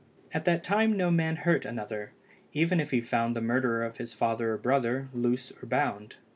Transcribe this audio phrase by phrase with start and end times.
[0.33, 2.11] At that time no man hurt another,
[2.53, 6.15] even if he found the murderer of his father or brother, loose or bound.